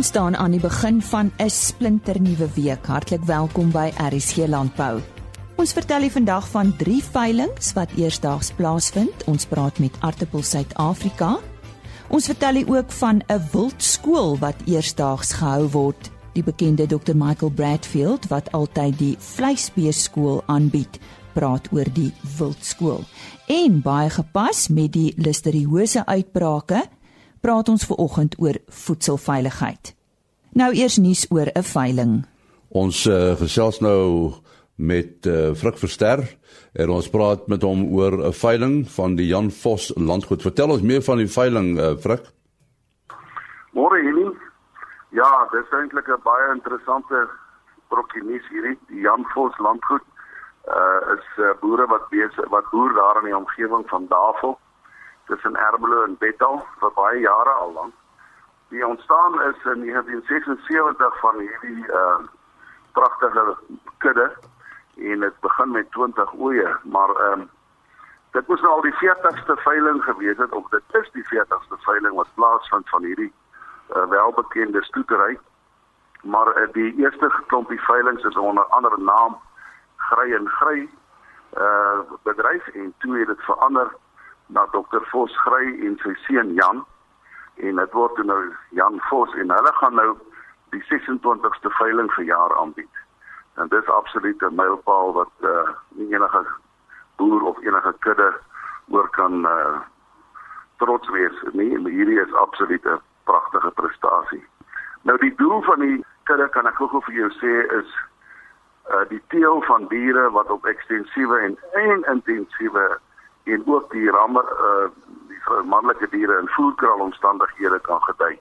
[0.00, 2.86] Ons staan aan die begin van 'n splinternuwe week.
[2.86, 5.00] Hartlik welkom by RSG Landbou.
[5.56, 9.24] Ons vertel u vandag van drie veilinge wat eersdaags plaasvind.
[9.24, 11.38] Ons praat met Artepel Suid-Afrika.
[12.08, 16.10] Ons vertel u ook van 'n wildskool wat eersdaags gehou word.
[16.32, 20.98] Die bekende Dr Michael Bradfield wat altyd die vleisbeeskool aanbied,
[21.32, 23.04] praat oor die wildskool.
[23.46, 26.88] En baie gepas met die listeriose uitbrake
[27.40, 29.94] praat ons ver oggend oor voedselveiligheid.
[30.52, 32.26] Nou eers nuus oor 'n veiling.
[32.68, 34.32] Ons uh, gesels nou
[34.76, 36.36] met uh, Frik Verster
[36.72, 40.42] en ons praat met hom oor 'n veiling van die Jan Vos landgoed.
[40.42, 42.22] Vertel ons meer van die veiling, uh, Frik.
[43.72, 44.36] Môre hierdie.
[45.10, 47.28] Ja, dit is eintlik 'n baie interessante
[47.88, 48.78] brokkie nuus hierdie.
[48.88, 50.02] Die Jan Vos landgoed
[50.68, 54.59] uh is uh, boere wat besig wat boer daar in die omgewing van Davel
[55.30, 57.94] tussen Ermelo en Bethal vir baie jare al lank.
[58.74, 62.20] Die ontstaan is in 1976 van hierdie uh
[62.92, 63.56] pragtige
[64.02, 64.32] kudde
[64.96, 67.50] en dit begin met 20 oeye, maar ehm um,
[68.30, 72.14] dit was nou al die 40ste veiling gewees het of dit is die 40ste veiling
[72.14, 73.32] wat plaasvind van hierdie
[73.96, 75.38] uh, welbekende stoetery.
[76.22, 79.38] Maar uh, die eerste klompie veilings is onder andere naam
[79.96, 80.88] Grey en Grey
[81.58, 83.94] uh bedryf en toe het dit verander
[84.52, 86.82] na dokter Vos Grey en sy seun Jan
[87.56, 88.40] en dit word nou
[88.78, 90.10] Jan Vos en hulle gaan nou
[90.74, 93.00] die 26ste veiling vir jaar aanbied.
[93.58, 96.44] En dit is absoluut 'n mylpaal wat uh nie enige
[97.16, 98.30] boer of enige kudde
[98.88, 99.80] oor kan uh
[100.76, 101.76] trots wees nie.
[101.76, 104.44] Hierdie is absoluut 'n pragtige prestasie.
[105.02, 107.90] Nou die doel van die kudde kan ek gou vir jou sê is
[108.90, 112.98] uh die teel van diere wat op ekstensiewe en en intensiewe
[113.44, 114.88] en ook die rammer uh
[115.28, 118.40] die manlike diere in voerkraal omstandighede kan gedei.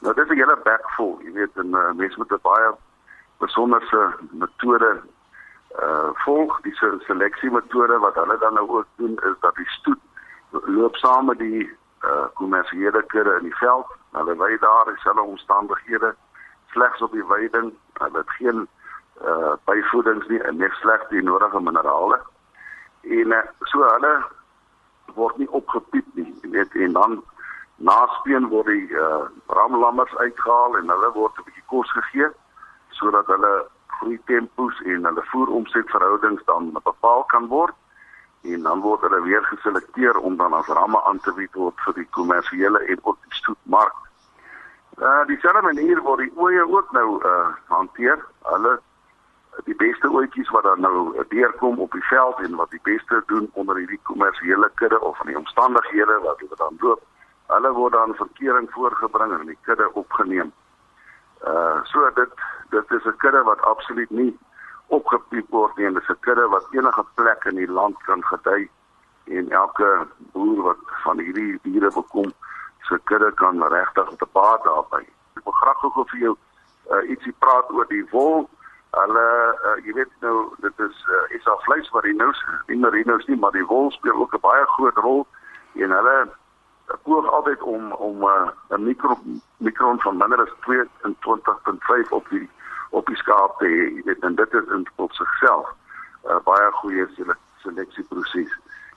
[0.00, 2.72] Nou dis 'n hele bek vol, jy weet, en uh, mense moet 'n baie
[3.38, 4.00] besonderse
[4.30, 5.00] metode
[5.82, 6.74] uh volg, die
[7.06, 9.98] seleksie metode wat hulle dan nou ook doen is dat die stoet
[10.50, 11.70] loop saam met die
[12.04, 13.86] uh kommersiële kudde in die veld.
[14.12, 16.14] Hulle wy daar dieselfde omstandighede
[16.70, 18.68] slegs op die weiding, hulle het geen
[19.22, 22.20] uh byvoedings nie en net slegs die nodige minerale
[23.02, 24.14] en uh, so hulle
[25.14, 27.22] word nie opgepiep nie weet en dan
[27.76, 32.30] naspeen word die uh, ramlammers uitgehaal en hulle word 'n bietjie kos gegee
[32.90, 33.52] sodat hulle
[33.98, 37.74] groei tempos en hulle voeromsetverhoudings dan bepaal kan word
[38.42, 41.94] en dan word hulle weer geselekteer om dan as ramme aan te bied word vir
[41.94, 43.98] die kommersiële en ook die stoetmark.
[44.98, 48.24] Uh dieselfde manier word die oeye ook nou uh hanteer.
[48.42, 48.80] Hulle
[49.64, 53.50] die beste oetjies wat dan nou deurkom op die veld en wat die beste doen
[53.52, 57.02] onder hierdie kommersiële kudde of in die omstandighede wat hulle dan loop.
[57.46, 60.52] Hulle word dan verkering voorgebring en die kudde opgeneem.
[61.44, 62.32] Uh so dit
[62.70, 64.38] dit is 'n kudde wat absoluut nie
[64.86, 65.92] opgepiep word nie.
[65.92, 68.70] Dit is 'n kudde wat enige plek in die land kan gedei
[69.24, 72.32] en elke boer wat van hierdie diere bekom,
[72.80, 75.06] se kudde kan regtig te baat daarby.
[75.36, 76.36] Ek wil graag gou vir jou
[76.90, 78.48] uh, ietsie praat oor die wol
[78.92, 79.26] Hulle
[79.64, 82.30] uh, jy weet nou dit is uh, is al vleis wat die nou
[82.68, 85.26] nie merinos nie maar die wol speel ook 'n baie groot rol
[85.80, 86.16] en hulle
[87.02, 89.16] poog altyd om om uh, 'n mikro
[89.56, 92.50] mikron van minder as 22.5 op die
[92.90, 95.72] op die skaap te hê weet en dit is in op sigself
[96.28, 97.08] uh, baie goeie
[97.62, 98.52] seleksieproses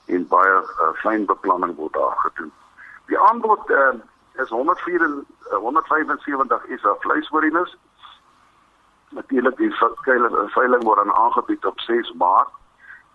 [0.06, 2.52] en baie uh, fyn beplanning word daar gedoen.
[3.08, 3.94] Die aanbod uh,
[4.44, 7.78] is 104 uh, 175 is al vleismerinos
[9.16, 9.74] natuurlik die
[10.54, 12.54] veiling word aan aangebied op 6 Maart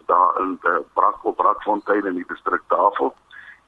[0.06, 3.14] daar in uh, Brak op Brakfontein in die distrik Tafel.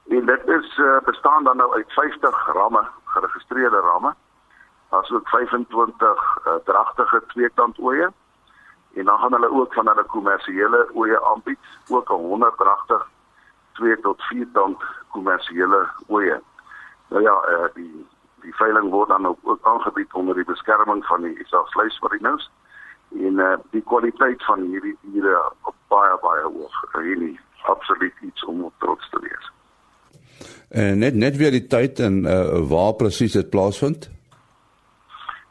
[0.08, 4.14] En dit is uh, bestaan dan nou uit 50 ramme, geregistreerde ramme.
[4.88, 6.02] Asook 25
[6.46, 8.10] uh, dragtige tweekant oeye.
[8.94, 13.08] En dan gaan hulle ook van hulle kommersiële oeye aanbied, ook 'n 100 dragtig
[13.72, 16.42] 2 tot 4 tand kommersiële oeye.
[17.08, 18.06] Nou ja, uh, die
[18.42, 22.50] die veiling word dan ook, ook aangebied onder die beskerming van die SA vleismarinos
[23.18, 26.76] en uh, die kwaliteit van hierdie diere op baie baie hoog.
[26.92, 29.50] Really absoluut iets om op trots te wees.
[30.68, 34.10] En net net weer die tyd en uh, waar presies dit plaasvind?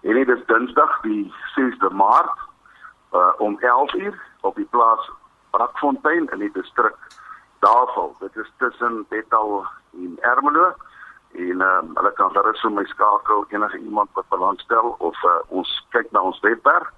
[0.01, 2.39] En dit is Dinsdag die 6de Maart
[3.13, 5.11] uh, om 11:00 op die plaas
[5.51, 6.97] Brakfontein in die distrik
[7.59, 8.15] Davel.
[8.19, 10.73] Dit is tussen Bethal en Ermelo
[11.33, 15.69] en um, hulle kan gerus so my skakel enige iemand wat belangstel of uh, ons
[15.89, 16.89] kyk na ons webwerf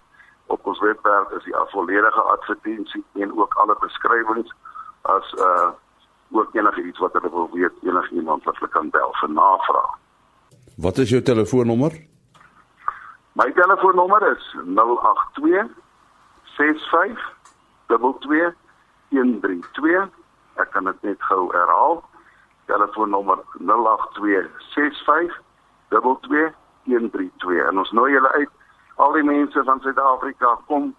[0.47, 4.53] op ons webwerf is die volledige advertensie en ook alle beskrywings
[5.01, 5.71] as uh
[6.33, 9.91] ook enige iets wat hulle wil weet enige iemand wat hulle kan bel vir navraag.
[10.75, 11.91] Wat is jou telefoonnommer?
[13.31, 15.69] My telefoonnommer is 082
[16.57, 17.21] 65
[17.85, 18.55] 22
[19.09, 20.09] 132.
[20.55, 22.03] Ek kan dit net gou herhaal.
[22.71, 25.39] Telefoonnommer 082 65
[25.89, 27.67] 22 132.
[27.69, 28.49] En ons nooi julle uit
[28.95, 30.91] al die mense van Suid-Afrika kom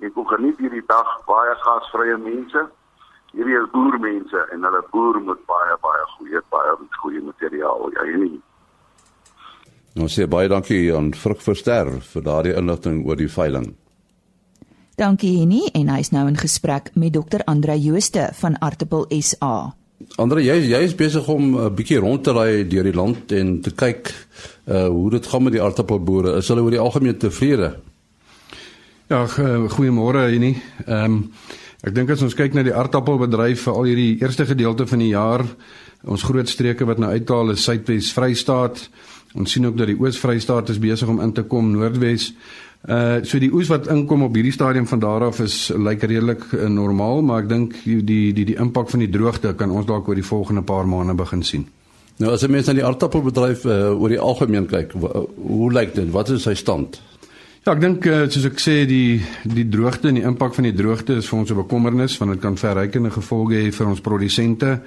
[0.00, 2.66] en kom geniet hierdie dag baie gasvrye mense.
[3.32, 7.90] Hierdie is boermense en hulle boer met baie baie goeie baie goeie materiaal.
[7.96, 8.38] Ja, nie.
[9.98, 13.72] Ons sê baie dankie aan Frik Verster vir daardie inligting oor die veiling.
[14.98, 17.44] Dankie Henny en hy's nou in gesprek met Dr.
[17.46, 19.77] Andre Jooste van Artipel SA.
[20.22, 23.60] Andre, jy jy is besig om 'n bietjie rond te ry deur die land en
[23.60, 24.12] te kyk
[24.66, 26.36] uh hoe dit gaan met die aardappelboere.
[26.38, 27.74] Is hulle oor die algemeen tevrede?
[29.08, 30.54] Ja, goeiemôre Henny.
[30.86, 31.32] Ehm um,
[31.82, 35.12] ek dink as ons kyk na die aardappelbedryf vir al hierdie eerste gedeelte van die
[35.14, 35.44] jaar,
[36.04, 38.88] ons groot streke wat nou uithaal is Suidwes Vrystaat.
[39.34, 42.32] Ons sien ook dat die Oos-Vrystaat is besig om in te kom Noordwes.
[42.86, 46.44] Uh so die oes wat inkom op hierdie stadium van daar af is lyk redelik
[46.52, 49.86] uh, normaal, maar ek dink die die die, die impak van die droogte kan ons
[49.86, 51.66] dalk oor die volgende paar maande begin sien.
[52.18, 56.10] Nou as jy mens na die aardappelbedryf uh, oor die algemeen kyk, hoe lyk dit?
[56.14, 57.00] Wat is sy stand?
[57.66, 60.76] Ja, ek dink uh, soos ek sê die die droogte en die impak van die
[60.76, 64.78] droogte is vir ons 'n bekommernis want dit kan verrykende gevolge hê vir ons produsente.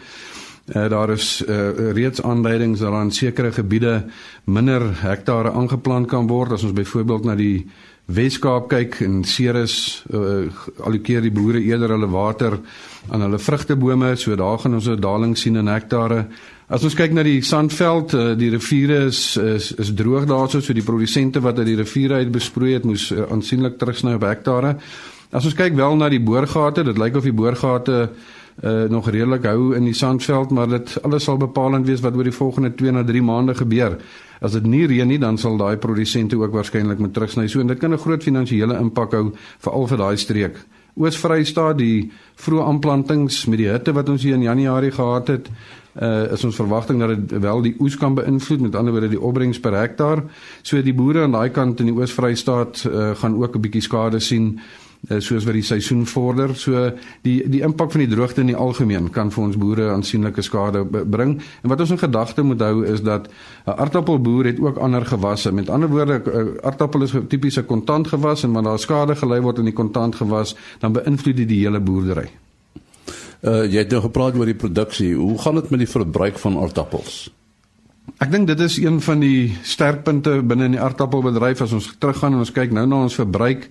[0.69, 4.05] Uh, daar is uh, reeds aanduidings dat aan sekere gebiede
[4.43, 6.51] minder hektare aangeplant kan word.
[6.51, 7.65] As ons byvoorbeeld na die
[8.05, 10.51] Weskaap kyk en Ceres uh,
[10.85, 12.59] allokeer die boere eerder hulle water
[13.09, 16.27] aan hulle vrugtebome so daar gaan ons 'n daling sien in hektare.
[16.69, 20.73] As ons kyk na die Sandveld uh, die riviere is is, is droog daarso so
[20.73, 24.77] die produsente wat uit die riviere uit besproei het moes uh, aansienlik terugsny op hektare.
[25.31, 28.07] As ons kyk wel na die boorgate dit lyk of die boorgate uh,
[28.89, 32.35] nog redelik hou in die Sandveld, maar dit alles sal bepalend wees wat oor die
[32.35, 33.97] volgende 2 na 3 maande gebeur.
[34.41, 37.47] As dit nie reën nie, dan sal daai produsente ook waarskynlik moet terugsny.
[37.47, 40.57] So en dit kan 'n groot finansiële impak hou veral vir daai streek.
[40.95, 45.49] Oos-Vrystaat, die vroeë aanplantings met die hitte wat ons hier in Januarie gehad het,
[46.01, 49.21] uh, is ons verwagting dat dit wel die oes kan beïnvloed, met ander woorde die
[49.21, 50.23] opbrengs per hektaar.
[50.63, 54.19] So die boere aan daai kant in die Oos-Vrystaat uh, gaan ook 'n bietjie skade
[54.19, 54.59] sien Eh,
[55.07, 56.55] soos wat die seisoen vorder.
[56.55, 56.91] So
[57.25, 60.85] die die impak van die droogte in die algemeen kan vir ons boere aansienlike skade
[60.85, 61.39] bring.
[61.63, 63.27] En wat ons in gedagte moet hou is dat
[63.65, 65.51] 'n aardappelboer het ook ander gewasse.
[65.51, 66.21] Met ander woorde,
[66.61, 70.93] aardappel is 'n tipiese kontantgewas en wanneer daar skade gelei word in die kontantgewas, dan
[70.93, 72.29] beïnvloed dit die hele boerdery.
[73.41, 75.15] Uh jy het nou gepraat oor die produksie.
[75.15, 77.31] Hoe gaan dit met die verbruik van aardappels?
[78.19, 82.35] Ek dink dit is een van die sterkpunte binne in die aardappelbedryf as ons teruggaan
[82.35, 83.67] en ons kyk nou na ons verbruik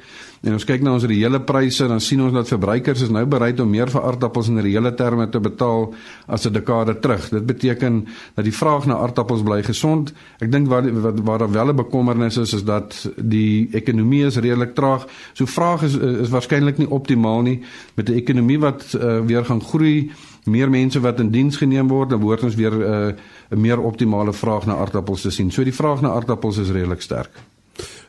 [0.47, 3.61] en ons kyk na ons reële pryse dan sien ons dat verbruikers is nou bereid
[3.61, 5.91] om meer vir aardappels in reële terme te betaal
[6.27, 7.29] as 'n dekade terug.
[7.29, 10.13] Dit beteken dat die vraag na aardappels bly gesond.
[10.41, 14.37] Ek dink waar wat waar daar wel 'n bekommernis is is dat die ekonomie is
[14.37, 15.07] redelik traag.
[15.35, 17.61] So vraag is is waarskynlik nie optimaal nie
[17.95, 20.11] met 'n ekonomie wat uh, weer gaan groei
[20.45, 23.13] meer mense wat in diens geneem word, dan word ons weer 'n uh,
[23.50, 25.50] 'n meer optimale vraag na aardappels te sien.
[25.50, 27.31] So die vraag na aardappels is redelik sterk.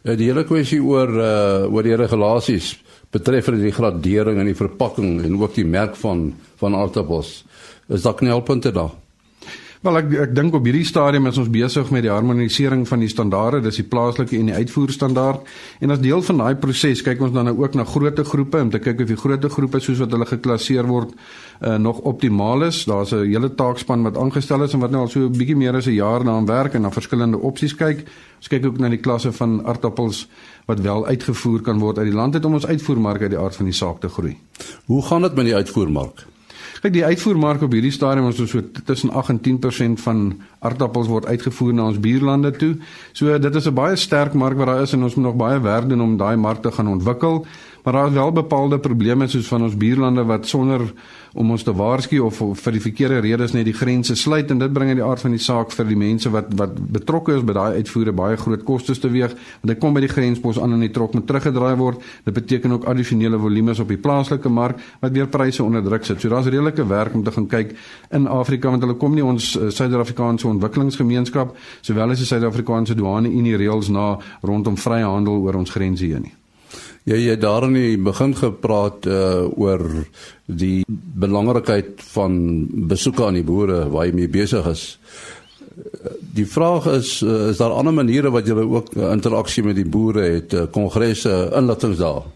[0.04, 2.76] Uh, die hele kwessie oor uh oor die regulasies
[3.12, 7.44] betreffende die gradering en die verpakking en ook die merk van van aardappels.
[7.90, 9.01] Is daar knelpunte daar?
[9.82, 13.08] Wel ek ek dink op hierdie stadium is ons besig met die harmonisering van die
[13.10, 15.48] standaarde, dis die plaaslike en die uitvoerstandaard.
[15.82, 18.70] En as deel van daai proses kyk ons dan nou ook na groter groepe om
[18.70, 22.84] te kyk of die groter groepe soos wat hulle geklasseer word uh, nog optimaal is.
[22.86, 25.74] Daar's 'n hele taakspan wat aangestel is en wat nou al so 'n bietjie meer
[25.74, 28.06] as 'n jaar daaraan werk en na verskillende opsies kyk.
[28.38, 30.28] Ons kyk ook na die klasse van aardappels
[30.68, 33.56] wat wel uitgevoer kan word uit die land uit om ons uitvoermark uit die aard
[33.56, 34.38] van die saak te groei.
[34.86, 36.28] Hoe gaan dit met die uitvoermark?
[36.82, 40.22] Kyk, die uitvoermark op hierdie stadium is so tussen 8 en 10% van
[40.66, 42.72] aardappels word uitgevoer na ons buurlande toe.
[43.14, 45.60] So dit is 'n baie sterk mark wat daar is en ons moet nog baie
[45.62, 47.46] werk doen om daai mark te gaan ontwikkel.
[47.84, 50.82] Maar daar is wel bepaalde probleme soos van ons buurlande wat sonder
[51.34, 54.52] om ons te waarsku of, of vir die verkeerde redes net die grense sluit.
[54.52, 57.38] En dit bring in die aard van die saak vir die mense wat wat betrokke
[57.38, 59.36] is by daai uitvoere baie groot kostes teweeg.
[59.62, 62.04] Want hy kom by die grenspos aan en die trok moet teruggedraai word.
[62.26, 66.22] Dit beteken ook addisionele volumes op die plaaslike mark wat weer pryse onder druk sit.
[66.22, 67.76] So daar's redelike werk om te gaan kyk
[68.12, 73.32] in Afrika want hulle kom nie ons uh, Suid-Afrikaanse ontwikkelingsgemeenskap sowel as die Suid-Afrikaanse douane
[73.32, 74.14] unie reëls na
[74.46, 76.41] rondom vrye handel oor ons grense heen nie
[77.10, 79.82] jy het daar in die begin gepraat uh oor
[80.46, 84.84] die belangrikheid van besoeke aan die boere waar jy mee besig is.
[86.36, 89.88] Die vraag is uh, is daar ander maniere wat jy ook uh, interaksie met die
[89.88, 92.28] boere het, uh, kongresse, inligting daar?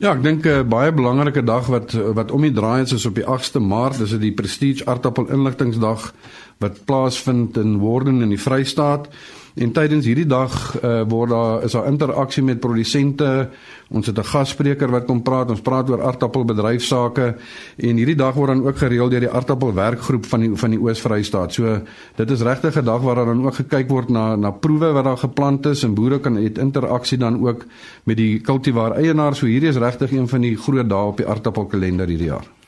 [0.00, 3.06] Ja, ek dink 'n uh, baie belangrike dag wat wat om die draai is is
[3.06, 6.14] op die 8ste Maart, dis die Prestige Aardappel Inligtingsdag
[6.58, 9.08] wat plaasvind in Worden in die Vrystaat.
[9.54, 13.48] En tydens hierdie dag uh, word daar is daar interaksie met produsente.
[13.90, 15.50] Ons het 'n gasspreker wat kom praat.
[15.50, 17.34] Ons praat oor aardappelbedryfsake
[17.76, 21.52] en hierdie dag word dan ook gereël deur die aardappelwerkgroep van die van die Oos-Vrystaat.
[21.52, 21.80] So
[22.16, 25.04] dit is regtig 'n dag waar daar dan ook gekyk word na na proewe wat
[25.04, 27.64] daar geplant is en boere kan het interaksie dan ook
[28.04, 29.38] met die kultivar eienaars.
[29.38, 32.59] So hierdie is regtig een van die groot dae op die aardappelkalender hierdie jaar.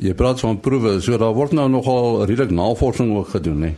[0.00, 3.72] Jy praat van proewe, so daar word nou nogal redelik navorsing ook gedoen, hè?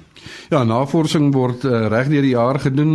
[0.52, 2.92] Ja, navorsing word uh, reg deur die jaar gedoen.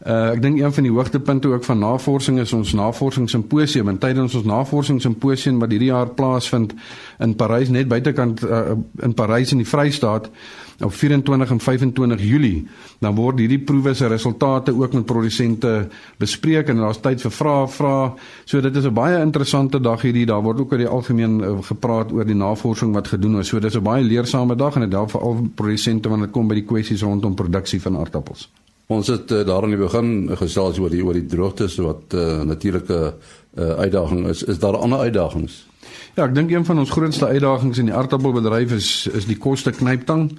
[0.00, 3.90] Uh, ek dink een van die hoogtepunte ook van navorsing is ons navorsingssimposium.
[3.92, 6.72] En tydens ons navorsingssimposium wat hierdie jaar plaasvind
[7.20, 10.30] in Parys net buitekant uh, in Parys in die Vrystaat
[10.80, 12.68] op 24 en 25 Julie,
[12.98, 17.68] dan word hierdie proewe se resultate ook met produsente bespreek en daar's tyd vir vrae
[17.68, 18.14] vra.
[18.44, 20.26] So dit is 'n baie interessante dag hierdie.
[20.26, 23.48] Daar word ook oor die algemeen gepraat oor die navorsing wat gedoen is.
[23.48, 26.48] So dis 'n baie leersame dag en dit help vir al produsente wanneer dit kom
[26.48, 28.50] by die kwessies rondom produksie van aardappels.
[28.86, 32.16] Ons het uh, daar aan die begin gesels oor die oor die droogtes wat 'n
[32.16, 33.14] uh, natuurlike
[33.54, 34.42] uh, uitdaging is.
[34.42, 35.66] Is daar ander uitdagings?
[36.14, 39.70] Ja, ek dink een van ons grootste uitdagings in die aardappelbedryf is is die koste
[39.70, 40.30] knyptang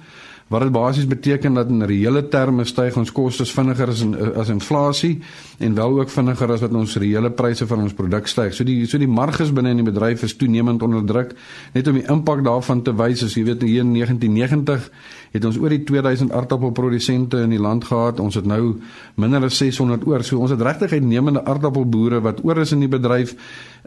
[0.52, 4.50] wat dit basies beteken dat in reële terme styg ons kostes vinniger as in, as
[4.52, 5.14] inflasie
[5.62, 8.52] en wel ook vinniger as wat ons reële pryse van ons produk styg.
[8.52, 11.32] So die so die marges binne in die bedryf is toenemend onder druk.
[11.72, 14.90] Net om die impak daarvan te wys, as jy weet in 1990
[15.32, 18.20] het ons oor die 2000 aardappelprodusente in die land gehad.
[18.20, 18.76] Ons het nou
[19.16, 20.24] minder as 600 oor.
[20.26, 23.36] So ons het regtig uitnemende aardappelboere wat oor is in die bedryf.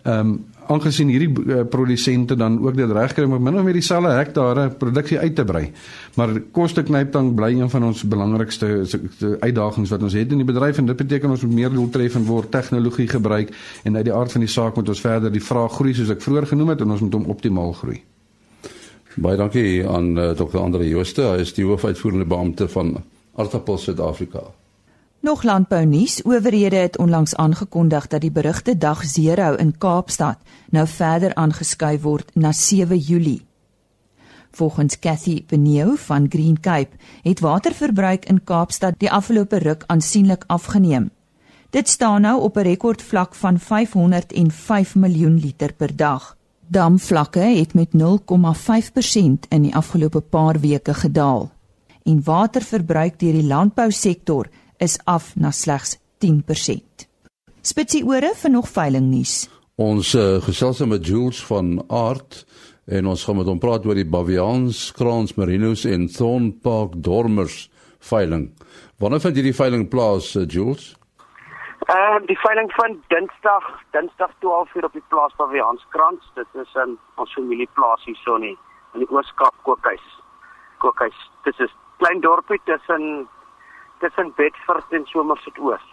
[0.04, 0.38] Ehm um,
[0.72, 5.20] aangesien hierdie uh, produsente dan ook dit regkry om min of meer dieselfde hektare produksie
[5.20, 5.64] uit te brei.
[6.16, 8.72] Maar koste knyptang bly een van ons belangrikste
[9.40, 12.52] uitdagings wat ons het in die bedryf en dit beteken ons moet meer doeltreffend word,
[12.52, 13.54] tegnologie gebruik
[13.84, 16.26] en uit die aard van die saak moet ons verder die vraag groei soos ek
[16.26, 18.02] vroeër genoem het en ons moet hom optimaal groei.
[19.16, 20.60] Baie dankie aan uh, eh, Dr.
[20.60, 22.98] Andre Jooste, hy is die hoofuitvoerende beampte van
[23.40, 24.44] Aardappel Suid-Afrika.
[25.26, 26.22] Nog landbou nuus.
[26.22, 30.38] Owerhede het onlangs aangekondig dat die berugte dag 0 in Kaapstad
[30.70, 33.46] nou verder aangeskuif word na 7 Julie.
[34.52, 41.10] Volgens Cathy Beneu van Green Cape het waterverbruik in Kaapstad die afgelope ruk aansienlik afgeneem.
[41.70, 46.38] Dit staan nou op 'n rekordvlak van 505 miljoen liter per dag.
[46.68, 51.52] Damvlakke het met 0,5% in die afgelope paar weke gedaal.
[52.04, 54.48] En waterverbruik deur die landbousektor
[54.80, 57.06] is af na slegs 10%.
[57.62, 59.46] Spitsie ore vir nog veiling nuus.
[59.76, 62.44] Ons uh, gesels met Jules van Art
[62.86, 67.66] en ons gaan met hom praat oor die Bavians, Kraans Merinos en Thorn Park Dormers
[68.00, 68.52] veiling.
[69.02, 70.94] Wanneer vind hierdie veiling plaas, uh, Jules?
[71.86, 76.32] Uh, die veiling van Dinsdag, Dinsdag 12:00 op die plaas van Wianskrans.
[76.34, 78.56] Dit is in ons familieplaas hierso nie
[78.94, 80.06] in die Ooskaap Kokhuis.
[80.78, 81.18] Kokhuis.
[81.44, 83.28] Dit is klein dorpie tussen
[84.00, 85.86] tussen Bedford en Somerset Oos.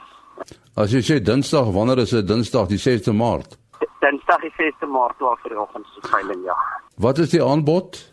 [0.74, 3.58] As jy sê Dinsdag, wanneer is dit Dinsdag die 6de Maart?
[4.00, 6.56] Dinsdag die 6de Maart 12:00 oggend se veiling ja.
[6.96, 8.12] Wat is die aanbod?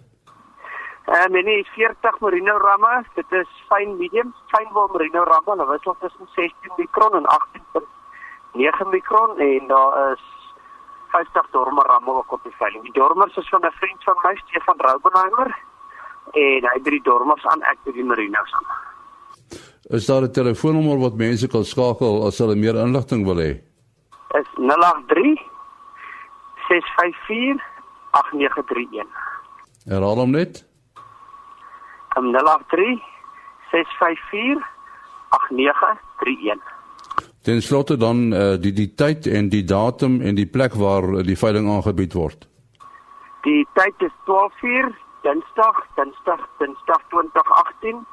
[1.05, 3.03] Ehm uh, nee, 40 merino ramme.
[3.15, 5.51] Dit is fyn medium, fyn wol merino ramme.
[5.51, 7.25] Hulle wissel tussen 16 mikron en
[8.57, 10.25] 18.9 mikron en daar is
[11.11, 12.83] 50 dormer ramme ook op die veiling.
[12.83, 15.57] Die dormers is van 'n vriend van my, Stefan Raubenheimer.
[16.31, 18.67] En hy het die dormers aan ek by die merinos aan.
[19.89, 23.61] Is daar 'n telefoonnommer wat mense kan skakel as hulle meer inligting wil hê?
[24.39, 25.41] Is 083
[26.67, 27.61] 654
[28.11, 29.07] 8931.
[29.85, 30.65] Herhaal hom net.
[32.13, 33.01] 083
[33.71, 34.77] 654 8931 083 654
[35.29, 36.77] 8931.
[37.41, 41.23] Ten slotte dan uh, die die tyd en die datum en die plek waar uh,
[41.23, 42.47] die veiling aangebied word.
[43.47, 44.91] Die tyd is 12:00
[45.23, 48.05] Dinsdag, Dinsdag, Dinsdag 2018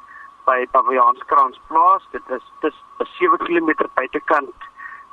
[0.49, 2.03] by Paviaanskrans plaas.
[2.15, 4.55] Dit is dis 'n 7 km buitekant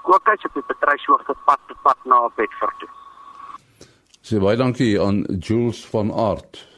[0.07, 2.93] Kokhuis op die bedryfshoogte pad te pad na Bedford toe.
[4.25, 6.74] Sê baie dankie aan Jules van Aart.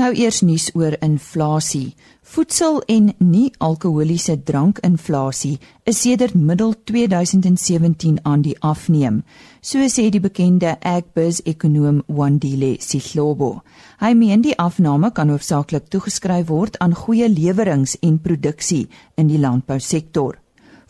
[0.00, 1.90] Nou eers nuus oor inflasie.
[2.32, 9.18] Voedsel en nie-alkoholiese drankinflasie is sedert middel 2017 aan die afneem,
[9.60, 13.50] so sê die bekende Agbiz-ekonoom Wandile Sihlobo.
[14.00, 18.86] Hy meen die afname kan hoofsaaklik toegeskryf word aan goeie lewerings en produksie
[19.20, 20.38] in die landbousektor.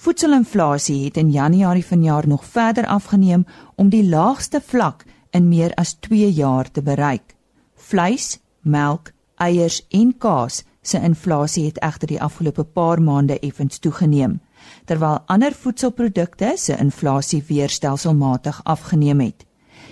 [0.05, 3.43] Voedselinflasie het in Januarie vanjaar nog verder afgeneem
[3.75, 5.03] om die laagste vlak
[5.35, 7.35] in meer as 2 jaar te bereik.
[7.75, 14.41] Vleis melk, eiers en kaas se inflasie het egter die afgelope paar maande effens toegeneem,
[14.89, 19.47] terwyl ander voedselprodukte se inflasie weer stelselmatig afgeneem het.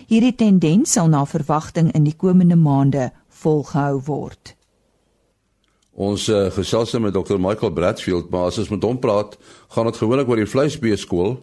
[0.09, 4.55] Hierdie tendens sal na verwagting in die komende maande volgehou word.
[5.99, 7.41] Ons uh, gesels nou met Dr.
[7.43, 9.35] Michael Bradfield, maar as ons met hom praat,
[9.75, 11.35] gaan dit gewoonlik oor die vleisbeeskool.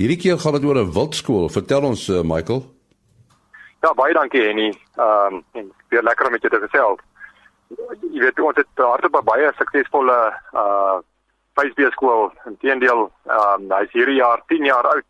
[0.00, 1.48] Hierdie keer gaan dit oor 'n wildskool.
[1.52, 2.64] Vertel ons uh, Michael.
[3.80, 4.68] Ja, baie dankie Henny.
[4.96, 7.00] Ehm um, en weer lekker om met jou te gesels.
[8.12, 10.18] Jy weet ons het hardop baie suksesvolle
[10.62, 10.98] uh
[11.56, 12.28] vleisbeeskool.
[12.50, 15.06] Inteendeel, ehm um, hy's hierdie jaar 10 jaar oud.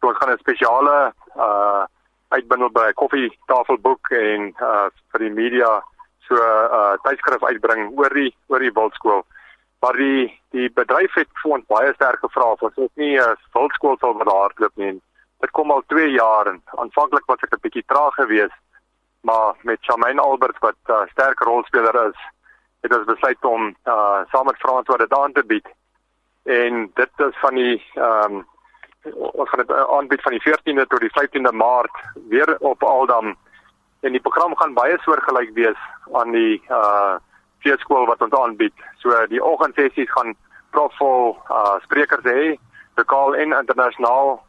[0.00, 0.96] So ons gaan 'n spesiale
[1.36, 1.84] uh
[2.28, 5.72] uitbindel by koffietafelboek en uh vir die media
[6.28, 9.24] so 'n uh, tydskrif uitbring oor die oor die wildskool.
[9.80, 13.96] Maar die die bedryf het vir ons baie sterk gevra of ons nie 'n wildskool
[13.98, 15.00] sal wil hardloop nie.
[15.44, 18.60] Dit kom al 2 jaar en aanvanklik was ek 'n bietjie traag geweest,
[19.28, 22.18] maar met Charmaine Albert wat 'n uh, sterk rolspeler is,
[22.80, 25.68] het ons besluit om uh saam met Frans wat dit aan te bied.
[26.44, 28.46] En dit is van die ehm um,
[29.40, 31.96] ons gaan dit aanbied van die 14de tot die 15de Maart
[32.28, 33.36] weer op Aldam
[34.00, 35.80] en die program gaan baie soortgelyk wees
[36.12, 37.16] aan die uh
[37.58, 38.76] feeskool wat ons aanbied.
[38.96, 40.34] So die oggendsessies gaan
[40.70, 42.56] profvol uh sprekers hê,
[42.96, 44.40] lokaal en internasionaal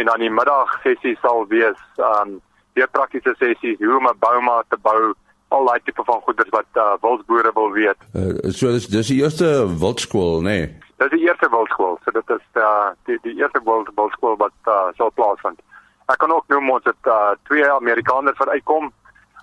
[0.00, 1.80] en dan die middag sessie sal wees
[2.10, 2.38] um
[2.78, 5.14] weer praktiese sessies hoe om 'n bouma te bou
[5.50, 7.98] al daai tipe van goeders wat uh, wildsboere wil weet.
[8.14, 9.48] Uh, so dis dis die eerste
[9.82, 10.58] wildskool, nê?
[10.58, 10.78] Nee.
[11.02, 11.98] Dis die eerste wildskool.
[12.04, 15.58] So dit is uh die die eerste wild wildskool wat uh, sal plaasvind.
[16.06, 18.92] Ek kan ook noem ons het uh, twee Amerikaners wat uitkom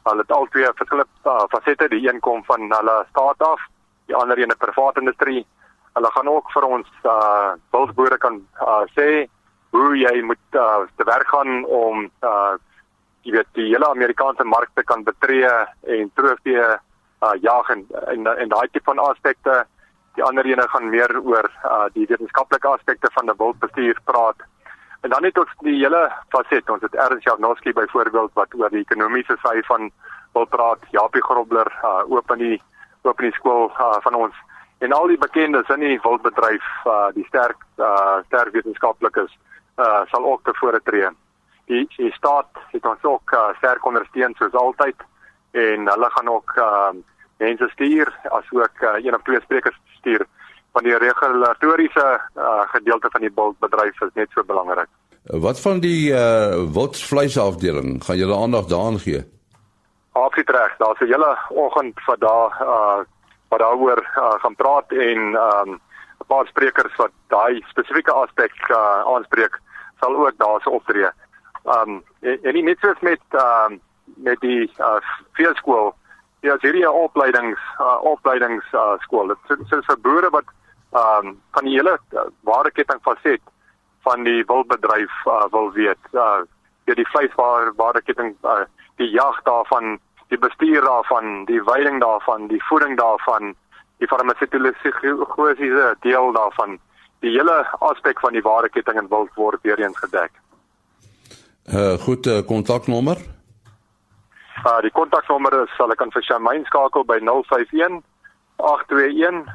[0.08, 3.64] Hulle het al twee verskillende uh, fasette, die een kom van hulle staat af,
[4.08, 5.46] die ander een 'n private industrie.
[5.94, 9.28] Hulle gaan ook vir ons uh wildboere kan uh, sê
[9.72, 12.56] hoe jy moet uh, te werk gaan om uh
[13.28, 15.50] jy weet die hele Amerikaanse mark te kan betree
[15.96, 17.82] en trofee uh jag en
[18.14, 19.66] en, en daai tipe van aspekte.
[20.16, 24.40] Die ander ene gaan meer oor uh die wetenskaplike aspekte van 'n wildbestuur praat.
[25.02, 28.86] En dan het ons die hele faset, ons het Ernst Jagnowski byvoorbeeld wat oor die
[28.88, 29.92] ekonomiese sy van
[30.34, 32.62] wil praat, Japie Grobler uh oop in die
[33.02, 34.36] oop in die skool uh, van ons
[34.80, 39.34] en al die bekendes in die wildbedryf uh die sterk uh sterk wetenskaplikes
[39.78, 41.10] uh sal ook tevore tree.
[41.66, 44.96] Die die staat het ons ook uh, sterk ondersteun soos altyd
[45.52, 46.90] en hulle gaan ook uh
[47.38, 50.26] mense stuur asook uh, een of twee sprekers stuur
[50.74, 54.90] van die regulatoriese uh, gedeelte van die bedryf is net so belangrik.
[55.24, 58.04] Wat van die uh wildvleisafdeling?
[58.04, 59.26] Gaan julle aandag daaraan gee?
[60.12, 60.78] Absoluut reg.
[60.78, 63.00] Daar's 'n hele oggend vir daar uh
[63.50, 65.80] wat daaroor uh, gaan praat en um
[66.22, 69.60] 'n paar sprekers wat daai spesifieke aspek uh, aanspreek
[70.00, 71.10] sal ook daarso optree.
[71.64, 73.80] Um en, en nie net soos met um
[74.16, 75.00] met die uh
[75.40, 75.94] veeskool
[76.46, 79.34] Ja, hierdie opleidings uh, opleidings uh, skool.
[79.50, 80.46] Dit is vir boere wat
[80.96, 83.42] ehm um, van die hele uh, waardeketting faset
[84.06, 86.04] van die wildbedryf uh, wil weet.
[86.14, 86.46] Uh
[86.88, 88.64] ja die vleisware waardeketting uh,
[89.02, 89.98] die jag daarvan,
[90.32, 93.56] die bestuur daarvan, die veiling daarvan, die voeding daarvan,
[93.98, 96.80] die farmaseutiese deel daarvan.
[97.20, 100.32] Die hele aspek van die waardeketting in wild word weer eens gedek.
[101.74, 103.18] Uh goed uh, kontaknommer.
[104.66, 108.02] Uh die kontaknommer is sal ek aan vir Shamaine skakel by 051
[108.56, 109.46] 821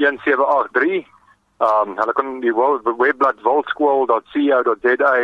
[0.00, 1.06] 1783.
[1.60, 5.14] Ehm um, hulle kan die webblad wildskool.co.za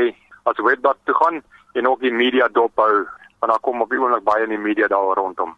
[0.42, 3.06] as webblad toe gaan en ook die media dophou
[3.38, 5.56] want daar kom op die oomblik baie in die media daar rondom.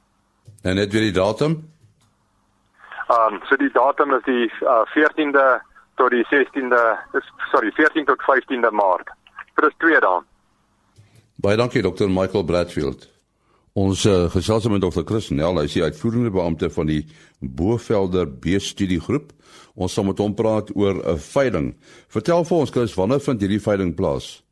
[0.62, 1.59] En net weer die datum?
[3.09, 5.46] Ehm um, so die datum is die uh, 14de
[5.99, 6.81] tot die 16de,
[7.53, 9.11] sorry, 14 tot 15de Maart.
[9.59, 10.23] Dit is twee dae.
[11.43, 12.09] Baie dankie Dr.
[12.11, 13.09] Michael Bradfield.
[13.79, 15.05] Ons uh, gesels met Dr.
[15.07, 17.05] Chris Nel, hy is die uitvoerende beampte van die
[17.39, 19.31] Bovelder Beestudiegroep.
[19.79, 21.69] Ons sal met hom praat oor 'n veiling.
[22.11, 24.43] Vertel vir ons Chris, wanneer vind hierdie veiling plaas?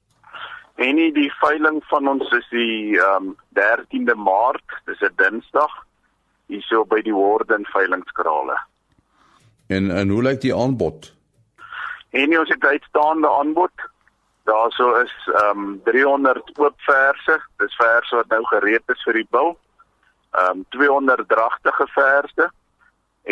[0.76, 5.74] En die veiling van ons is die ehm um, 13de Maart, dis 'n Dinsdag,
[6.46, 8.58] hierso by die Warden veilingskrale.
[9.66, 11.15] En en hoe lyk die aanbod?
[12.16, 13.86] En ons het uitstaande aanbod
[14.46, 17.34] Daarso is ehm um, 300 oop verse.
[17.56, 19.56] Dis verse wat nou gereed is vir die bil.
[20.38, 22.46] Ehm um, 200 dragtige verse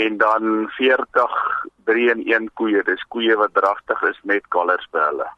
[0.05, 1.37] en dan 40
[1.85, 2.83] 3 in 1 koeie.
[2.83, 5.29] Dis koeie wat dragtig is met kalvers by hulle.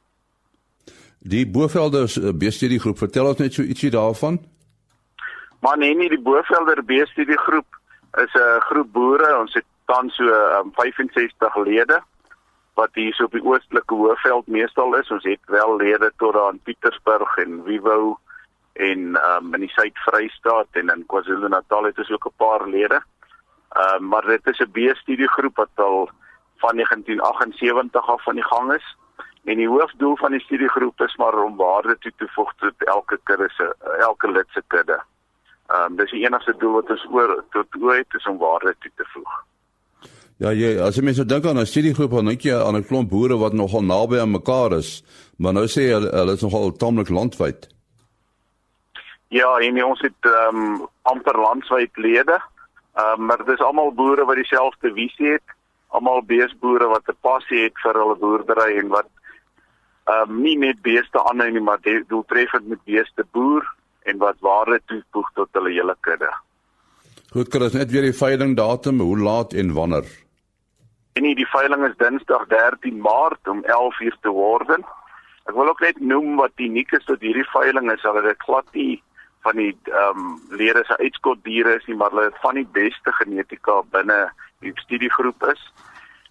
[1.35, 4.41] Die Bovelders uh, beestudie groep, vertel ons net so ietsie daarvan.
[5.61, 7.81] Maar nee, nie die Bovelder beestudie groep
[8.25, 9.39] is 'n groep boere.
[9.45, 10.25] Ons het tans so
[10.57, 12.01] um, 65 lede
[12.77, 15.11] wat hier so op die oostelike hoofveld meestal is.
[15.11, 18.19] Ons het wel lede tot aan Pietersburg en Wiwo
[18.73, 23.01] en um, in die Suid-Vrystaat en in KwaZulu-Natal het ons ook 'n paar lede.
[23.77, 26.11] Ehm uh, maar dit is 'n B-studiegroep wat al
[26.57, 28.97] van 1978 af van die gang is.
[29.45, 33.21] En die hoofdoel van die studiegroep is maar om waarde toe te voeg tot elke
[33.23, 35.03] kudde se elke lid se kudde.
[35.67, 38.91] Ehm um, dis die enigste doel wat ons oor tot ooit is om waarde toe
[38.95, 39.45] te voeg.
[40.37, 43.09] Ja, jy, as jy mense dink aan 'n studiegroep, dan dink jy aan 'n klomp
[43.09, 45.03] boere wat nogal naby aan mekaar is,
[45.39, 47.69] maar nou sê hulle hulle is nogal tamelik landwyd.
[49.29, 52.37] Ja, en ons het ehm um, amper landwyd lede.
[52.95, 55.49] Ehm um, maar dis almal boere wat dieselfde visie het,
[55.89, 59.09] almal beesboere wat 'n passie het vir hulle boerdery en wat
[60.05, 63.65] ehm um, nie net beeste aanhou nie, maar doeltreffend met beeste boer
[64.03, 66.31] en wat waarde toevoeg tot hulle hele kudde.
[67.33, 70.26] Goed, kan ons net weer die veiling datum, hoe laat en wanneer?
[71.17, 74.69] En nie die veiling is Dinsdag 13 Maart om 11:00 te word.
[75.49, 78.69] Ek wil ook net noem wat uniek is tot hierdie veiling is dat dit glad
[78.73, 79.03] nie
[79.47, 83.13] van die ehm um, lede se uitskotdiere is nie, maar hulle het van die beste
[83.21, 84.21] genetika binne
[84.61, 85.63] die studiegroep is.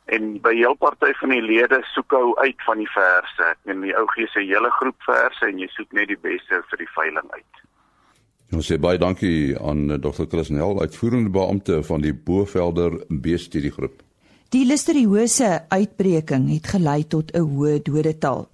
[0.06, 3.52] En by heel party van die lede soek ou uit van die verse.
[3.65, 6.84] En die ou gee sy hele groep verse en jy soek net die beste vir
[6.84, 7.63] die veiling uit.
[8.54, 10.30] Ons sê baie dankie aan Dr.
[10.30, 14.05] Chris Nel, uitvoerende beampte van die Bovelder Beestudiegroep.
[14.54, 18.48] Die listeriose uitbreking het gelei tot 'n hoë dodetal.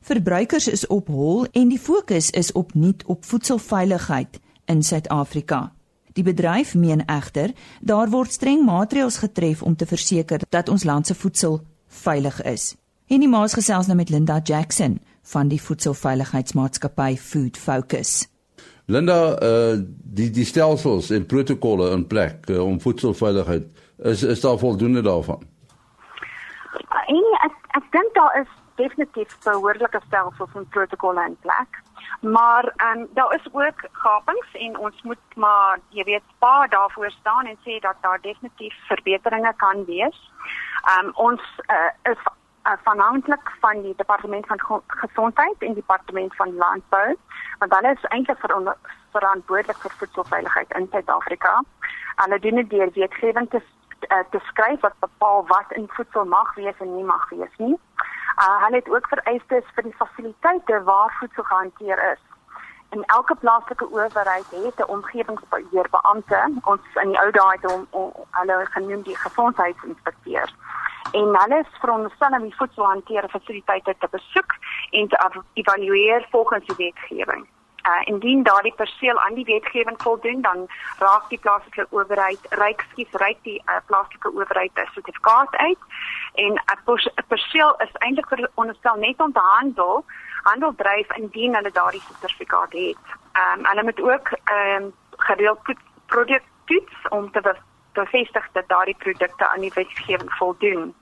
[0.00, 5.72] Verbruikers is op hol en die fokus is op nuut op voedselveiligheid in Suid-Afrika.
[6.12, 11.06] Die bedryf meen egter daar word streng maatreëls getref om te verseker dat ons land
[11.06, 12.74] se voedsel veilig is.
[13.06, 18.28] En die maas gesels nou met Linda Jackson van die voedselveiligheidsmaatskappy Food Focus.
[18.86, 24.58] Linda, uh die die stelsels en protokolle in plek uh, om voedselveiligheid is is daar
[24.58, 25.42] voldoende daarvan?
[27.06, 31.82] En ek ek dink daar is definitief behoorlike stelsels en protokolle in plek.
[32.20, 37.10] Maar ehm um, daar is ook gapings en ons moet maar jy weet paar daarvoor
[37.10, 40.18] staan en sê dat daar definitief verbeteringe kan wees.
[40.82, 42.32] Ehm um, ons uh, is uh,
[42.62, 47.16] afhanklik van die departement van gesondheid en die departement van landbou
[47.58, 48.76] want hulle is eintlik ver
[49.10, 51.62] verantwoordelik vir voedselveiligheid in Suid-Afrika.
[52.16, 53.60] Hulle doen dit deur wetgewing te
[54.08, 57.76] uh, te skryf wat bepaal wat in voedsel mag wees en nie mag wees nie.
[58.38, 62.22] Uh, hulle het ook vereistes vir die fasiliteite waar voedsel gehanteer is.
[62.88, 67.86] En elke plaaslike owerheid het 'n omgewingsbeheerbeampte, ons in die ou dae het hom
[68.30, 70.54] hulle genoem die gesondheidsinspekteur.
[71.12, 74.54] En hulle is veronderstel om die voedselhanteer fasiliteite te besoek
[74.90, 77.46] en te evalueer volgens die wetgewing.
[77.88, 80.66] Uh, indien daardie perseel aan die wetgewing voldoen, dan
[80.98, 85.82] raak die plaaslike owerheid ryk skief ryk die uh, plaaslike owerheid 'n sertifikaat uit
[86.34, 90.04] en 'n perseel is eintlik veronderstel net om te handel
[90.42, 93.04] handel dryf indien hulle daardie sertifikaat het.
[93.32, 95.60] Ehm um, hulle moet ook ehm um, gereeld
[96.06, 97.56] produktoets om te
[97.92, 100.94] bevestig dat daardie produkte aan die wetgewing voldoen.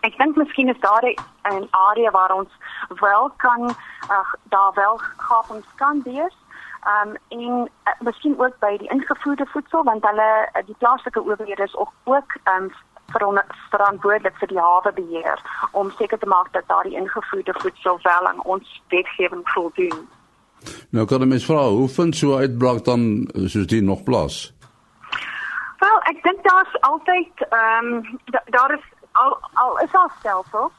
[0.00, 2.52] Ek dink miskien is daar 'n area waar ons
[3.00, 3.62] wel kan
[4.10, 6.36] uh, daar wel gapings kan wees.
[6.92, 11.62] Um en uh, miskien ook by die ingevoerde voedsel want hulle uh, die plaaslike owerhede
[11.62, 12.72] is ook ook um
[13.70, 15.40] verantwoordelik vir die hawebeheer
[15.72, 20.08] om seker te maak dat daardie ingevoerde voedsel wel aan ons wetgewing voldoen.
[20.90, 24.54] Nou kan 'n mens vra hoe vind so uitbraak dan soos die nog plaas?
[25.78, 28.84] Wel, ek dink daar's altyd ehm um, daar is
[29.22, 30.72] al al is al stelsels.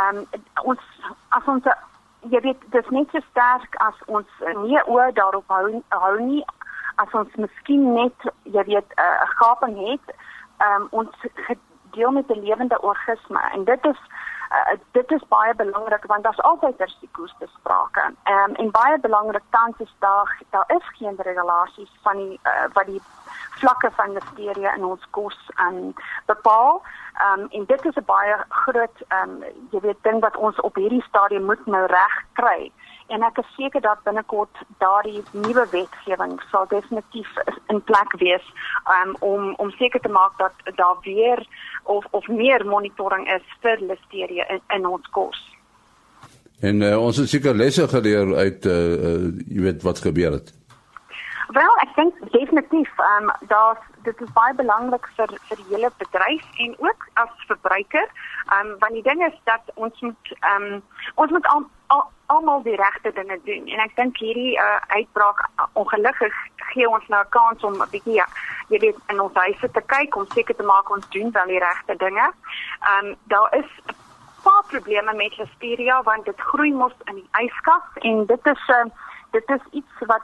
[0.00, 0.80] Ehm um, ons
[1.28, 1.70] as ons
[2.32, 6.44] jy weet dis net so sterk as ons nie oor daarop hou hou nie
[7.02, 11.26] as ons miskien net jy weet 'n uh, gaping het ehm um, ons
[11.96, 14.00] deel met 'n lewende organisme en dit is
[14.56, 18.04] uh, dit is baie belangrik want daar's altyd risiko's te sprake.
[18.22, 22.66] Ehm um, en baie belangrik tans is daar daar is geen regulasies van die uh,
[22.72, 23.02] wat die
[23.62, 25.94] vlakke van listeria in ons kos um,
[26.30, 26.82] bepaal.
[27.22, 30.60] Ehm um, en dit is 'n baie groot ehm um, jy weet ding wat ons
[30.60, 32.72] op hierdie stadium moet nou reg kry.
[33.12, 37.30] En ek is seker dat binnekort daardie nuwe wetgewing sal definitief
[37.72, 38.46] in plek wees
[38.96, 41.46] um, om om seker te maak dat daar weer
[41.82, 45.40] of of meer monitoring is vir listeria in, in ons kos.
[46.60, 48.74] En uh, ons het seker lesse geleer uit uh,
[49.10, 50.52] uh, jy weet wat gebeur het.
[51.52, 55.90] Wel, ek dink definitief, ehm um, daar dit is baie belangrik vir vir die hele
[55.98, 58.08] bedryf en ook as verbruiker.
[58.46, 60.82] Ehm um, want die ding is dat ons moet ehm um,
[61.14, 65.44] ons moet al, al, almal die regte dinge doen en ek dink hierdie uh, uitbraak
[65.44, 66.40] uh, ongelukkig
[66.72, 68.26] gee ons nou 'n kans om 'n bietjie ja,
[68.68, 71.64] jy weet in ons huise te kyk om seker te maak ons doen wel die
[71.68, 72.32] regte dinge.
[72.80, 73.70] Ehm um, daar is
[74.42, 78.86] paar probleme met listeria want dit groei mos in die yskas en dit is 'n
[78.86, 80.22] uh, dit is iets wat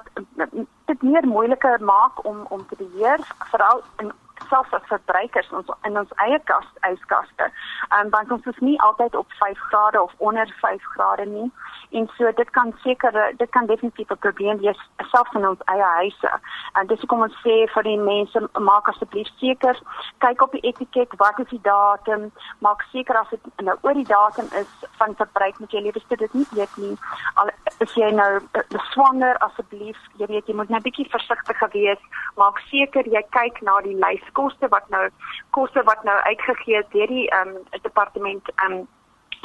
[0.85, 3.19] dit meer moeiliker maak om om te beheer
[3.51, 4.13] veral in
[4.49, 7.51] selfs as verbruikers ons in ons eie kas yskaste.
[7.91, 11.51] Ehm um, want ons is nie altyd op 5 grade of onder 5 grade nie.
[11.91, 14.81] En so dit kan seker dit kan definitief 'n probleem wees
[15.11, 16.31] selfs in ons eie huise.
[16.73, 19.77] En dis hoekom ons sê vir die mense maak asseblief seker
[20.19, 24.09] kyk op die etiket wat is die datum, maak seker as dit nou oor die
[24.09, 26.97] datum is van verbruik moet jy liefste dit nie eet nie.
[27.35, 31.61] Al is jy nou uh, swanger asseblief, jy weet jy moet net 'n bietjie versigtig
[31.73, 32.03] wees.
[32.37, 33.97] Maak seker jy kyk na die
[34.39, 35.09] lyskoste wat nou
[35.51, 38.87] koste wat nou uitgegee is deur die ehm um, departement ehm um,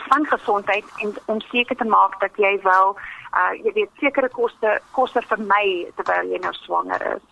[0.10, 2.96] van gesondheid en om seker te maak dat jy wel
[3.34, 7.26] uh jy weet sekere koste koste vermy terwyl jy nou swanger is.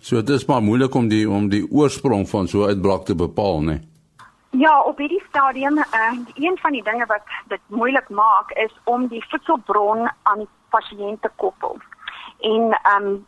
[0.00, 3.14] So dit is maar moeilik om die om die oorsprong van so 'n uitbraak te
[3.14, 3.64] bepaal, né?
[3.66, 3.80] Nee?
[4.50, 9.06] Ja, op hierdie stadium, uh, een van die dinge wat dit moeilik maak is om
[9.06, 11.76] die voedselbron aan die pasiënt te koppel.
[12.40, 13.24] En ehm um,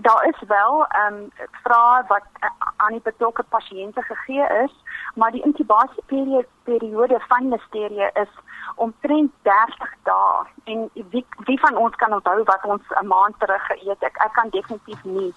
[0.00, 4.72] daar is wel ehm um, vrae wat uh, aan die betrokke pasiënte gegee is,
[5.14, 8.28] maar die inkubasieperiode van listeria is
[8.74, 13.66] omtrent 30 dae en wie wie van ons kan onthou wat ons 'n maand terug
[13.66, 15.34] geëet het ek kan definitief nie.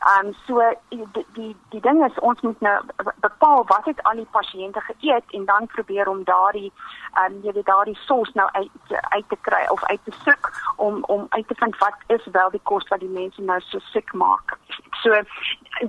[0.00, 2.82] Ehm um, so die, die die ding is ons moet nou
[3.20, 6.72] bepaal wat het al die pasiënte geëet en dan probeer om daardie
[7.14, 8.70] ehm um, jy weet daardie sos nou uit
[9.08, 12.45] uit te kry of uit te soek om om uit te vind wat is wel
[12.50, 14.58] die kos wat die mense nou so siek maak.
[15.02, 15.22] So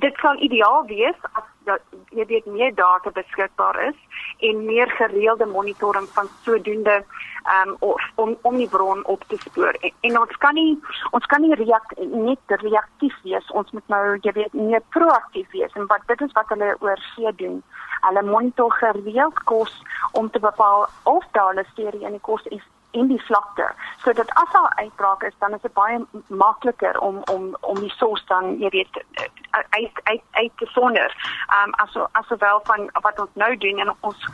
[0.03, 1.83] dit sal ideaal wees as dat
[2.15, 3.97] jy weet meer data beskikbaar is
[4.47, 7.03] en meer gereelde monitoring van sodoende
[7.55, 7.75] um,
[8.15, 9.75] om om die bron op te spoor.
[9.81, 10.77] En, en ons kan nie
[11.11, 13.51] ons kan nie reak, net reaktief wees.
[13.51, 17.03] Ons moet nou jy weet meer proaktief wees en wat dit is wat hulle oor
[17.11, 17.61] see doen.
[18.07, 19.73] Hulle monitor gereeld kos
[20.11, 23.71] om te bepaal of daar listeria in die kos is in die vlakte.
[24.03, 27.93] So dat as daar uitbraak is, dan is dit baie makliker om om om die
[27.97, 29.03] sos dan jy weet
[29.51, 31.15] uit uit uit te sonder.
[31.47, 34.27] Ehm um, aso asowel van wat ons nou doen en ons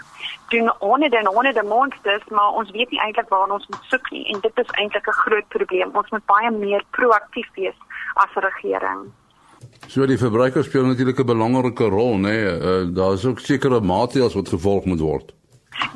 [0.48, 4.26] doen honderde en honderde monsters, maar ons weet nie eintlik waar ons moet soek nie
[4.34, 5.90] en dit is eintlik 'n groot probleem.
[5.94, 7.78] Ons moet baie meer proaktief wees
[8.14, 9.12] as 'n regering.
[9.88, 12.20] So die verbruikers speel natuurlik 'n belangrike rol, né?
[12.20, 12.60] Nee?
[12.60, 15.34] Uh, daar is ook sekere maatreëls wat gevolg moet word.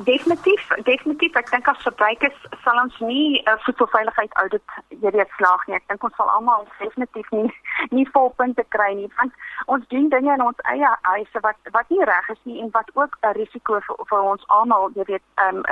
[0.04, 1.34] Definitief, definitief.
[1.34, 5.76] Ek dink as verbruikers sal ons nie 'n uh, voedselveiligheid audit weet slaag nie.
[5.76, 7.50] Ek dink ons sal almal definitief nie
[7.96, 9.32] nie volpunte kry nie want
[9.66, 12.90] ons doen dinge in ons eie huise wat wat nie reg is nie en wat
[12.94, 15.64] ook 'n risiko vir, vir ons almal jy weet ehm um,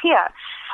[0.00, 0.22] gee.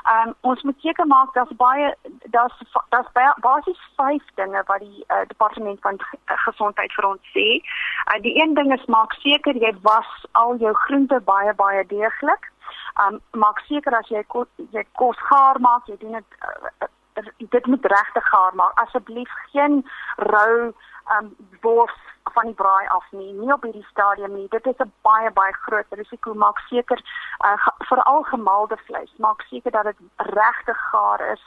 [0.07, 1.95] Um, ons moet seker maak dat baie
[2.35, 2.57] daar's
[2.89, 7.47] daar's basies vyf dinge wat die uh, departement van gesondheid vir ons sê.
[7.59, 12.53] Uh, die een ding is maak seker jy was al jou groente baie baie deeglik.
[13.05, 17.67] Um maak seker as jy kos, jy kos gaar maak, jy doen dit uh, dit
[17.67, 18.77] moet regtig gaar maak.
[18.87, 19.83] Asseblief geen
[20.17, 20.73] rou
[21.17, 21.99] um bors
[22.33, 24.49] van die braai af nie, nie op hierdie stadium nie.
[24.51, 26.35] Dit is 'n baie baie groot risiko.
[26.35, 26.99] Maak seker
[27.45, 27.57] uh,
[27.89, 31.45] veral gemaalde vleis, maak seker dat dit regtig gaar is.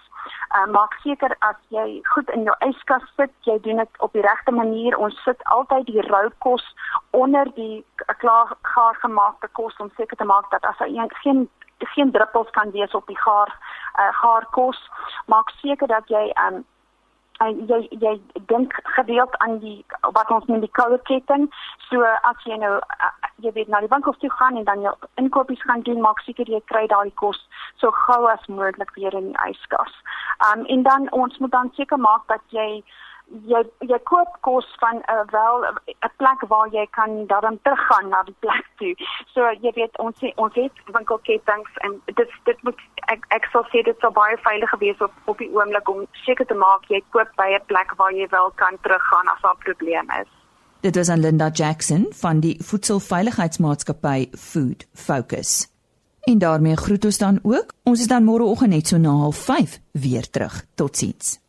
[0.55, 4.21] Uh, maak seker as jy goed in jou yskas sit, jy doen dit op die
[4.21, 4.97] regte manier.
[4.97, 6.75] Ons sit altyd die rou kos
[7.11, 7.85] onder die
[8.17, 12.71] klaar gaar gemaakte kos om seker te maak dat as daar geen geen druppels kan
[12.71, 13.49] wees op die gaar
[13.99, 14.89] uh, gaar kos.
[15.25, 16.65] Maak seker dat jy um,
[17.43, 18.13] en jy jy
[18.51, 19.77] dink gedeeld aan die
[20.17, 21.47] wat ons noem die koue ketting.
[21.87, 23.11] So as jy nou uh,
[23.43, 26.49] jy weet na die winkel toe gaan en dan jou inkopies gaan doen, maak seker
[26.51, 27.39] jy kry daai kos
[27.79, 29.93] so gou as moontlik weer in die yskas.
[30.49, 32.83] Um en dan ons moet dan seker maak dat jy
[33.47, 38.09] jy jy koop kos van 'n uh, wel 'n plek waar jy kan daarin teruggaan
[38.09, 38.93] na die plek toe.
[39.33, 42.79] So jy weet ons ons het winkelketings en dit dit moet
[43.13, 46.45] ek ek sal sê dit sou baie veilig gewees op op die oomblik om seker
[46.45, 49.63] te maak jy koop by 'n plek waar jy wel kan teruggaan as daar 'n
[49.67, 50.29] probleem is.
[50.81, 55.67] Dit was aan Linda Jackson van die Voedselveiligheidsmaatskappy Food Focus.
[56.23, 57.73] En daarmee groet ons dan ook.
[57.83, 60.65] Ons is dan môreoggend net so na 05:30 weer terug.
[60.75, 61.48] Totsiens.